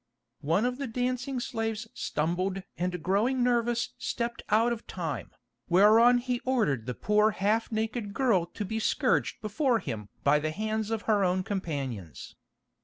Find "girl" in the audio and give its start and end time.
8.11-8.47